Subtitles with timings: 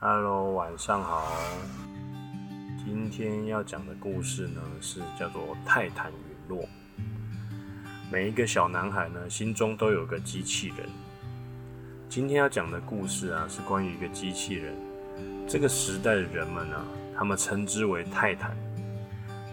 [0.00, 1.28] Hello，晚上好。
[2.84, 6.18] 今天要讲的故事呢，是叫做《泰坦陨
[6.48, 6.62] 落》。
[8.10, 10.88] 每一个小男孩呢，心中都有个机器人。
[12.08, 14.74] 今天要讲的故事啊，是关于一个机器人。
[15.46, 16.76] 这个时代的人们呢，
[17.16, 18.56] 他们称之为泰坦。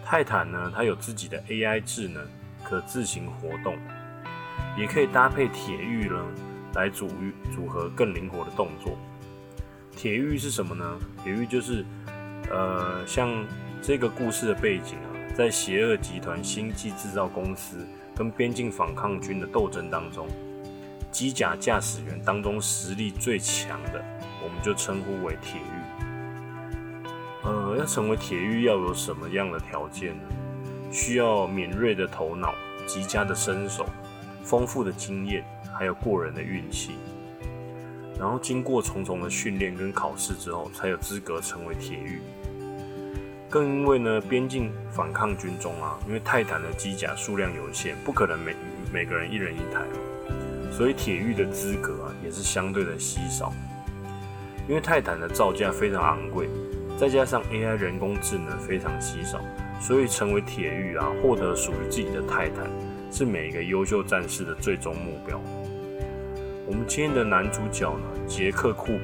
[0.07, 2.23] 泰坦呢，它有自己的 AI 智能，
[2.63, 3.75] 可自行活动，
[4.77, 6.23] 也可以搭配铁玉呢，
[6.75, 7.09] 来组
[7.51, 8.95] 组合更灵活的动作。
[9.97, 10.99] 铁玉是什么呢？
[11.23, 11.83] 铁玉就是，
[12.51, 13.31] 呃，像
[13.81, 17.83] 这个故事的背景啊，在邪恶集团星际制造公司
[18.15, 20.27] 跟边境反抗军的斗争当中。
[21.11, 24.05] 机甲驾驶员当中实力最强的，
[24.43, 26.04] 我们就称呼为铁玉。
[27.45, 30.23] 呃，要成为铁玉要有什么样的条件呢？
[30.91, 32.53] 需要敏锐的头脑、
[32.87, 33.85] 极佳的身手、
[34.43, 35.45] 丰富的经验，
[35.77, 36.95] 还有过人的运气。
[38.19, 42.19] 然后经过重重的训练跟考试之后，才有资格成为铁玉。
[43.47, 48.55] 更因为呢，边境反抗军中啊，因为泰坦的机甲数量有限，不可能每
[48.91, 49.85] 每个人一人一台。
[50.71, 53.53] 所以铁玉的资格啊，也是相对的稀少。
[54.67, 56.49] 因为泰坦的造价非常昂贵，
[56.97, 59.39] 再加上 AI 人工智能非常稀少，
[59.79, 62.69] 所以成为铁玉啊，获得属于自己的泰坦，
[63.11, 65.41] 是每一个优秀战士的最终目标。
[66.65, 68.99] 我们今天的男主角呢，杰克库珀，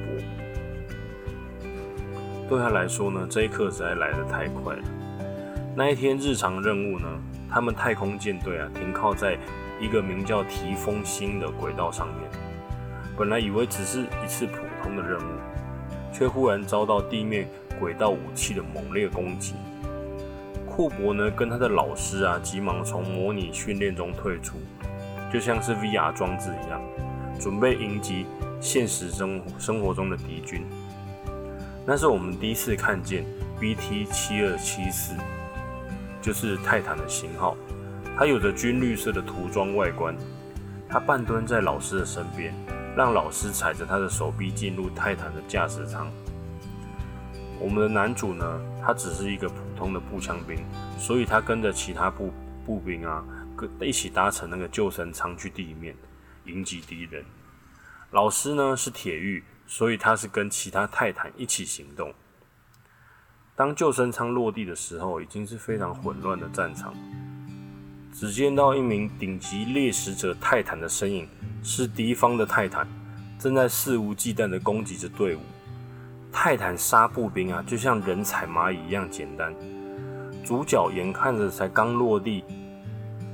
[2.48, 4.82] 对他来说呢，这一刻实在来得太快了。
[5.76, 7.06] 那一天日常任务呢，
[7.50, 9.38] 他们太空舰队啊，停靠在。
[9.80, 12.30] 一个名叫提风星的轨道上面，
[13.18, 15.32] 本来以为只是一次普通的任务，
[16.12, 17.48] 却忽然遭到地面
[17.82, 19.54] 轨道武器的猛烈攻击。
[20.70, 24.56] 库珀呢，跟他的老师啊，急忙从模拟训练中退出，
[25.32, 26.80] 就像是 VR 装置一样，
[27.40, 28.24] 准备迎击
[28.60, 30.64] 现实生生活中的敌军。
[31.84, 33.24] 那是我们第一次看见
[33.58, 35.16] BT 七二七四，
[36.22, 37.56] 就是泰坦的型号。
[38.16, 40.14] 它有着军绿色的涂装外观。
[40.88, 42.54] 他半蹲在老师的身边，
[42.96, 46.06] 让老师踩着他的手臂进入泰坦的驾驶舱。
[47.60, 50.58] 我们的男主呢，他只是一个普通的步枪兵，
[50.98, 52.32] 所以他跟着其他步
[52.66, 53.24] 步兵啊，
[53.56, 55.94] 跟一起搭乘那个救生舱去地面
[56.44, 57.24] 迎击敌人。
[58.10, 62.12] 老师呢是铁玉，所以他是跟其他泰坦一起行动。
[63.54, 66.92] 当救生舱落地的时候，已经是非常混乱的战场。
[68.12, 71.28] 只见到一名顶级猎食者泰坦的身影，
[71.62, 72.86] 是敌方的泰坦，
[73.38, 75.40] 正在肆无忌惮地攻击着队伍。
[76.32, 79.54] 泰坦杀步兵啊，就像人踩蚂蚁一样简单。
[80.44, 82.42] 主角眼看着才刚落地，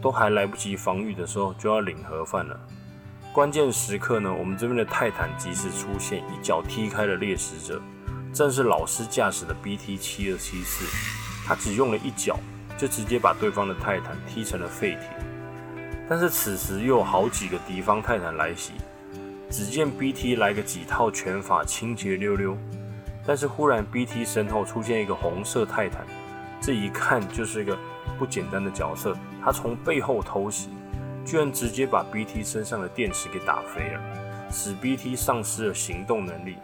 [0.03, 2.59] 都还来不及防御的时候，就要领盒饭了。
[3.33, 7.81] 关键时刻呢，我们这边的泰坦及时出现，一脚踢开了猎食者，
[8.35, 10.85] 正是老师驾驶的 BT 七二七四，
[11.47, 12.39] 他只用了一脚。
[12.77, 15.09] 就直接把对方的泰坦踢成了废铁，
[16.09, 18.75] 但是此时又有好几个敌方泰坦来袭，
[19.51, 22.57] 只见 BT 来个几套拳法清洁溜溜，
[23.29, 26.03] 但是忽然 BT 身后出现一个红色泰坦，
[26.63, 27.77] 这一看就是一个
[28.19, 30.71] 不简单的角色，他从背后偷袭，
[31.27, 34.01] 居然直接把 BT 身上的电池给打飞了，
[34.51, 36.57] 使 BT 丧失了行动能力。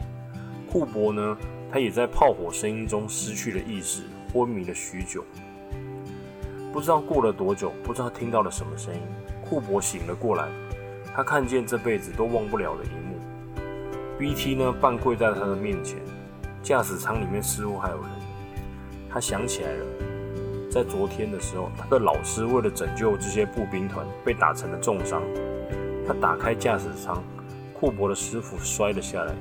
[0.72, 1.36] 库珀呢，
[1.70, 5.22] 他也在炮火声音中失去了意识，昏迷了许久。
[6.72, 9.02] 不知道过了多久，不知道听到了什么声音，
[9.44, 10.48] 库珀醒了过来。
[11.14, 13.18] 他看见这辈子都忘不了的一幕
[14.18, 15.98] ：BT 呢半跪在他的面前，
[16.64, 18.10] 驾驶舱里面似乎还有人。
[19.10, 19.86] 他想起来了，
[20.70, 25.22] 在昨天的时候，他的老师为了拯救这些步兵团，被打成了重伤。
[26.06, 27.22] 他打开驾驶舱，
[27.74, 29.34] 库珀的师傅摔了下来。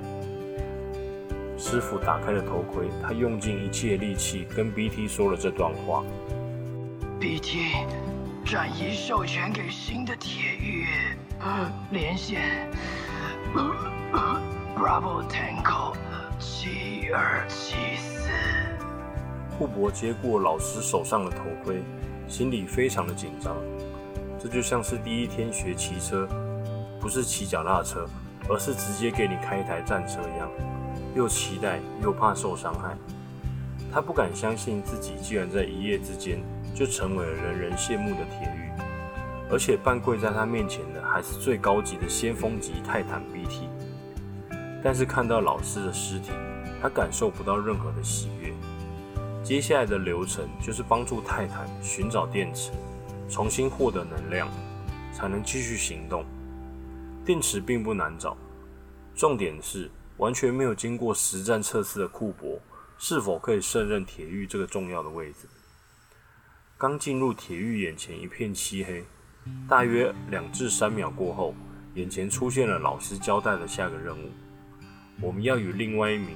[1.57, 6.03] 师傅打开了头盔，他用尽一切力气跟 BT 说了这段话。
[7.21, 7.85] BT
[8.43, 10.85] 转移授权给新的铁狱，
[11.89, 12.69] 连线
[14.75, 15.95] Bravo Tango
[16.37, 18.29] 七二七四。
[19.57, 21.83] 库珀接过老师手上的头盔，
[22.27, 23.55] 心里非常的紧张。
[24.39, 26.27] 这就像是第一天学骑车，
[26.99, 28.07] 不是骑脚踏车，
[28.49, 30.49] 而是直接给你开一台战车一样，
[31.15, 32.95] 又期待又怕受伤害。
[33.91, 36.41] 他不敢相信自己竟然在一夜之间。
[36.75, 38.71] 就成为了人人羡慕的铁玉，
[39.51, 43.69] 而且半跪在他面前的还是最高级的先锋级泰坦 BT。
[44.83, 46.31] 但是看到老师的尸体，
[46.83, 48.53] 他感受不到任何的喜悦。
[49.41, 52.71] 接下来的流程就是帮助泰坦寻找电池，
[53.29, 54.49] 重新获得能量，
[55.13, 56.25] 才能继续行动。
[57.23, 58.35] 电池并不难找，
[59.15, 62.59] 重点是完全没有经过实战测试的库珀
[62.97, 65.47] 是否可以胜任铁玉这个重要的位置。
[66.77, 69.05] 刚进入铁玉眼前一片漆黑，
[69.69, 71.55] 大约两至三秒过后，
[71.95, 74.29] 眼前出现了老师交代的下个任务：
[75.21, 76.35] 我们要与另外一名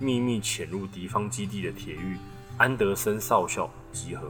[0.00, 2.16] 秘密潜入敌方基地的铁狱。
[2.56, 4.28] 安德森少校集合。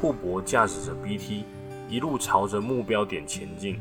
[0.00, 1.44] 库珀驾驶着 BT，
[1.88, 3.80] 一路朝着目标点前进，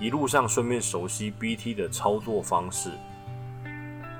[0.00, 2.90] 一路上顺便熟悉 BT 的操作方式。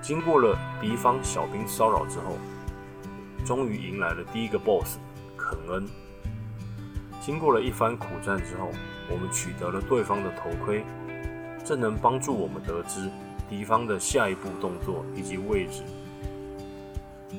[0.03, 2.37] 经过了敌方小兵骚扰之后，
[3.45, 4.99] 终于迎来了第一个 BOSS
[5.37, 5.89] 肯恩。
[7.21, 8.71] 经过了一番苦战之后，
[9.11, 10.85] 我们取得了对方的头盔，
[11.65, 13.11] 这能帮助我们得知
[13.55, 15.85] 敌方的下一步动作以及位置。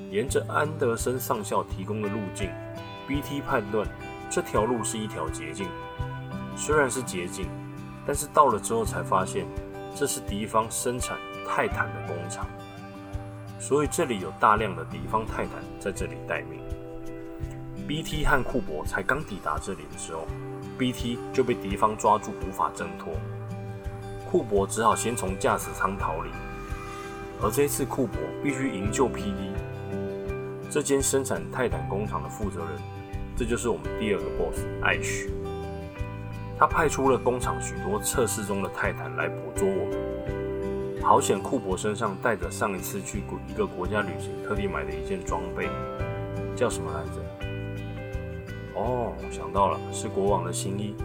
[0.09, 2.49] 沿着安德森上校提供的路径
[3.05, 3.85] ，BT 判断
[4.29, 5.67] 这条路是一条捷径。
[6.55, 7.49] 虽然是捷径，
[8.07, 9.45] 但是到了之后才发现，
[9.93, 12.47] 这是敌方生产泰坦的工厂，
[13.59, 16.61] 所以这里有大量的敌方泰坦在这里待命。
[17.85, 20.25] BT 和库珀才刚抵达这里的时候
[20.77, 23.13] ，BT 就被敌方抓住，无法挣脱。
[24.29, 26.29] 库珀只好先从驾驶舱逃离，
[27.41, 29.33] 而这次库珀必须营救 PD。
[30.69, 32.69] 这间生产泰坦工厂的负责人，
[33.37, 35.31] 这就是我们第二个 BOSS 艾许。
[36.57, 41.01] 他派出了工厂许多测试中的泰坦来捕捉我们。
[41.01, 45.69] 好险，库珀身上带着上一次去一个国家旅行特地买的一件装备，
[46.55, 47.21] 叫什么来着？
[48.75, 50.95] 哦，想到了，是国王的新衣。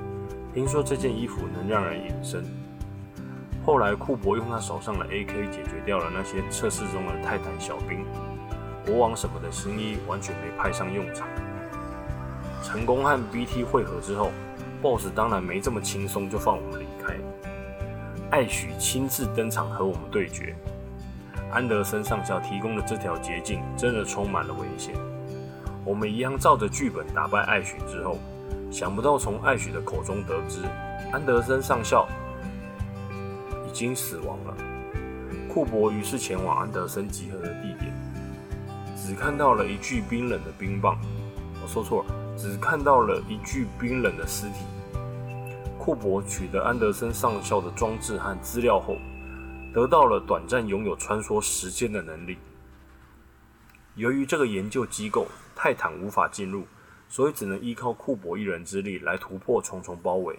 [0.53, 2.45] 听说这件衣服能让人隐身。
[3.65, 8.05] 后来，库珀用他手上的 AK 解决掉了那些测试中的泰坦小兵。
[8.87, 11.29] 国王什么的新衣完全没派上用场。
[12.63, 14.33] 成功和 BT 会合之后
[14.83, 17.15] ，BOSS 当然没这么轻松就放我们离开。
[18.31, 20.57] 艾许亲自登场和我们对决。
[21.53, 24.95] 安德森上校提供的这条捷径真的充满了危险。
[25.85, 28.19] 我们一样照着剧本打败艾许之后，
[28.71, 30.63] 想不到从艾许的口中得知，
[31.13, 32.09] 安德森上校
[33.81, 34.55] 已经死亡了。
[35.49, 37.91] 库珀于是前往安德森集合的地点。
[38.95, 41.01] 只看到了一具冰冷的冰棒，
[41.63, 44.67] 我说错了，只看到了一具冰冷的尸体。
[45.79, 48.99] 库珀取得安德森上校的装置和资料后，
[49.73, 52.37] 得到了短暂拥有穿梭时间的能力。
[53.95, 56.67] 由于这个研究机构泰坦无法进入，
[57.09, 60.39] 所以只能依靠库珀一人之力来突破重重包围。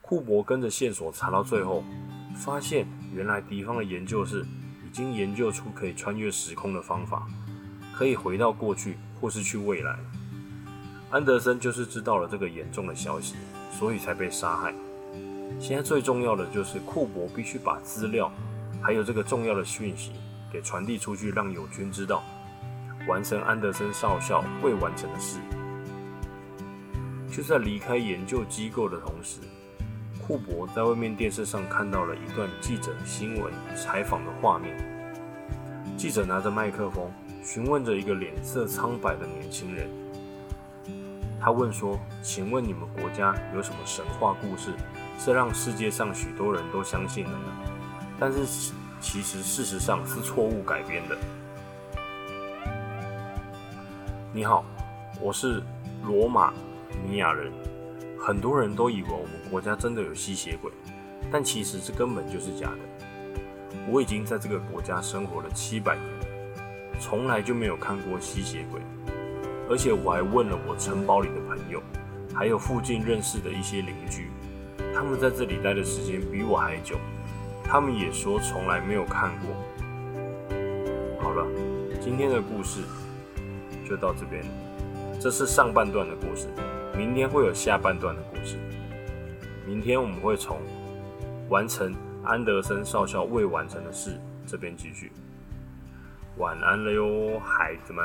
[0.00, 1.84] 库珀跟着线索查到最后，
[2.38, 4.46] 发现原来敌方的研究室
[4.86, 7.26] 已经研究出可以穿越时空的方法。
[7.94, 9.98] 可以回到过去，或是去未来。
[11.10, 13.34] 安德森就是知道了这个严重的消息，
[13.76, 14.72] 所以才被杀害。
[15.58, 18.30] 现在最重要的就是库珀必须把资料，
[18.80, 20.12] 还有这个重要的讯息
[20.52, 22.22] 给传递出去，让友军知道，
[23.08, 25.38] 完成安德森少校未完成的事。
[27.28, 29.40] 就在离开研究机构的同时，
[30.28, 34.76] 库珀在外面电视上看到了一段记者新闻采访的画面。
[35.96, 37.10] 记者拿着麦克风。
[37.42, 39.88] 询问着一个脸色苍白的年轻人，
[41.40, 44.72] 他问说：“请问你们国家有什么神话故事，
[45.18, 47.38] 是让世界上许多人都相信的呢？
[48.20, 48.44] 但是
[49.00, 51.16] 其实事实上是错误改编的。”
[54.34, 54.62] 你好，
[55.22, 55.62] 我是
[56.04, 56.52] 罗马
[57.08, 57.50] 尼亚人。
[58.28, 60.70] 很多人都以为我们国家真的有吸血鬼，
[61.32, 62.78] 但其实这根本就是假的。
[63.90, 66.04] 我已经在这个国家生活了七百年。
[67.00, 68.82] 从来就没有看过吸血鬼，
[69.70, 71.80] 而且我还问了我城堡里的朋友，
[72.34, 74.28] 还有附近认识的一些邻居，
[74.94, 76.96] 他们在这里待的时间比我还久，
[77.64, 79.56] 他们也说从来没有看过。
[81.18, 81.46] 好了，
[81.98, 82.82] 今天的故事
[83.88, 84.44] 就到这边，
[85.18, 86.46] 这是上半段的故事，
[86.98, 88.56] 明天会有下半段的故事。
[89.64, 90.60] 明天我们会从
[91.48, 95.12] 完成安德森少校未完成的事这边继续。
[96.38, 98.04] 晚安了哟，孩子们。